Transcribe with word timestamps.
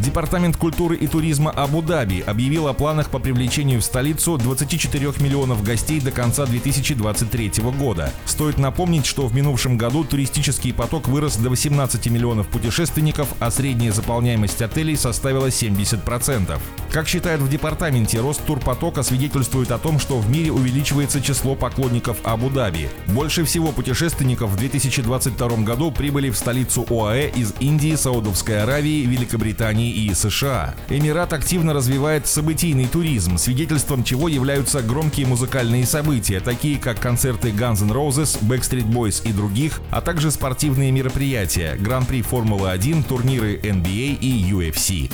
Департамент 0.00 0.56
культуры 0.56 0.96
и 0.96 1.06
туризма 1.06 1.50
Абу-Даби 1.50 2.24
объявил 2.26 2.68
о 2.68 2.72
планах 2.72 3.10
по 3.10 3.18
привлечению 3.18 3.82
в 3.82 3.84
столицу 3.84 4.38
24 4.38 5.12
миллионов 5.20 5.62
гостей 5.62 6.00
до 6.00 6.10
конца 6.10 6.46
2023 6.46 7.62
года. 7.78 8.10
Стоит 8.24 8.56
напомнить, 8.56 9.04
что 9.04 9.26
в 9.26 9.34
минувшем 9.34 9.76
году 9.76 10.04
туристический 10.04 10.72
поток 10.72 11.06
вырос 11.06 11.36
до 11.36 11.50
18 11.50 12.06
миллионов 12.06 12.48
путешественников, 12.48 13.28
а 13.40 13.50
средняя 13.50 13.92
заполняемость 13.92 14.62
отелей 14.62 14.96
составила 14.96 15.48
70%. 15.48 16.58
Как 16.90 17.06
считают 17.06 17.42
в 17.42 17.50
департаменте, 17.50 18.20
рост 18.20 18.42
турпотока 18.46 19.02
свидетельствует 19.02 19.70
о 19.70 19.78
том, 19.78 19.98
что 19.98 20.18
в 20.18 20.30
мире 20.30 20.50
увеличивается 20.50 21.20
число 21.20 21.54
поклонников 21.54 22.16
Абу-Даби. 22.24 22.88
Больше 23.08 23.44
всего 23.44 23.70
путешественников 23.70 24.50
в 24.50 24.56
2022 24.56 25.48
году 25.58 25.92
прибыли 25.92 26.30
в 26.30 26.38
столицу 26.38 26.86
ОАЭ 26.88 27.28
из 27.28 27.52
Индии, 27.60 27.94
Саудовской 27.96 28.62
Аравии, 28.62 29.04
Великобритании 29.04 29.89
и 29.90 30.14
США. 30.14 30.74
Эмират 30.88 31.32
активно 31.32 31.72
развивает 31.72 32.26
событийный 32.26 32.86
туризм, 32.86 33.38
свидетельством 33.38 34.04
чего 34.04 34.28
являются 34.28 34.82
громкие 34.82 35.26
музыкальные 35.26 35.86
события, 35.86 36.40
такие 36.40 36.78
как 36.78 37.00
концерты 37.00 37.50
Guns 37.50 37.82
N' 37.82 37.92
Roses, 37.92 38.38
Backstreet 38.42 38.86
Boys 38.86 39.28
и 39.28 39.32
других, 39.32 39.80
а 39.90 40.00
также 40.00 40.30
спортивные 40.30 40.90
мероприятия, 40.90 41.76
Гран-при 41.76 42.22
Формулы-1, 42.22 43.04
турниры 43.04 43.56
NBA 43.56 44.18
и 44.20 44.50
UFC. 44.50 45.10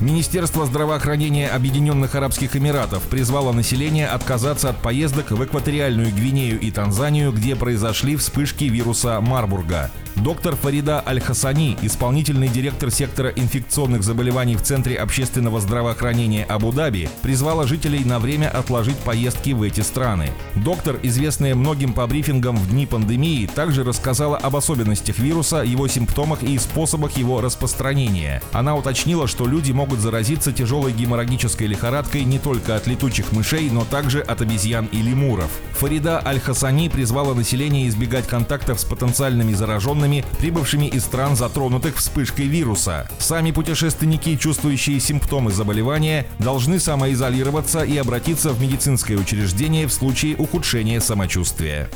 Министерство 0.00 0.66
здравоохранения 0.66 1.48
Объединенных 1.48 2.14
Арабских 2.14 2.56
Эмиратов 2.56 3.02
призвало 3.04 3.52
население 3.52 4.06
отказаться 4.06 4.70
от 4.70 4.82
поездок 4.82 5.30
в 5.30 5.44
экваториальную 5.44 6.12
Гвинею 6.12 6.60
и 6.60 6.70
Танзанию, 6.70 7.32
где 7.32 7.56
произошли 7.56 8.16
вспышки 8.16 8.64
вируса 8.64 9.20
Марбурга. 9.20 9.90
Доктор 10.16 10.54
Фарида 10.54 11.02
Аль-Хасани, 11.04 11.76
исполнительный 11.82 12.48
директор 12.48 12.90
сектора 12.90 13.30
инфекционных 13.30 14.04
заболеваний 14.04 14.54
в 14.54 14.62
Центре 14.62 14.96
общественного 14.96 15.60
здравоохранения 15.60 16.44
Абу-Даби, 16.44 17.10
призвала 17.22 17.66
жителей 17.66 18.04
на 18.04 18.20
время 18.20 18.48
отложить 18.48 18.96
поездки 18.98 19.50
в 19.50 19.62
эти 19.62 19.80
страны. 19.80 20.30
Доктор, 20.54 21.00
известная 21.02 21.56
многим 21.56 21.92
по 21.92 22.06
брифингам 22.06 22.56
в 22.56 22.70
дни 22.70 22.86
пандемии, 22.86 23.50
также 23.52 23.82
рассказала 23.82 24.36
об 24.36 24.54
особенностях 24.54 25.18
вируса, 25.18 25.62
его 25.62 25.88
симптомах 25.88 26.44
и 26.44 26.58
способах 26.58 27.18
его 27.18 27.40
распространения. 27.40 28.40
Она 28.52 28.76
уточнила, 28.76 29.26
что 29.26 29.46
люди 29.46 29.72
могут 29.72 29.98
заразиться 29.98 30.52
тяжелой 30.52 30.92
геморрагической 30.92 31.66
лихорадкой 31.66 32.22
не 32.24 32.38
только 32.38 32.76
от 32.76 32.86
летучих 32.86 33.32
мышей, 33.32 33.68
но 33.68 33.84
также 33.84 34.20
от 34.20 34.40
обезьян 34.40 34.86
и 34.86 35.02
лемуров. 35.02 35.50
Фарида 35.72 36.22
Аль-Хасани 36.24 36.88
призвала 36.88 37.34
население 37.34 37.88
избегать 37.88 38.28
контактов 38.28 38.78
с 38.78 38.84
потенциальными 38.84 39.52
зараженными 39.52 40.03
зараженными, 40.04 40.24
прибывшими 40.38 40.86
из 40.86 41.04
стран, 41.04 41.36
затронутых 41.36 41.96
вспышкой 41.96 42.46
вируса. 42.46 43.08
Сами 43.18 43.50
путешественники, 43.50 44.36
чувствующие 44.36 45.00
симптомы 45.00 45.50
заболевания, 45.50 46.26
должны 46.38 46.78
самоизолироваться 46.78 47.82
и 47.82 47.96
обратиться 47.96 48.50
в 48.50 48.60
медицинское 48.60 49.16
учреждение 49.16 49.86
в 49.86 49.92
случае 49.92 50.36
ухудшения 50.36 51.00
самочувствия. 51.00 51.88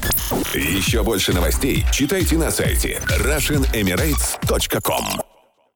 Еще 0.54 1.02
больше 1.02 1.32
новостей 1.32 1.84
читайте 1.92 2.38
на 2.38 2.50
сайте 2.50 3.00
RussianEmirates.com 3.08 5.37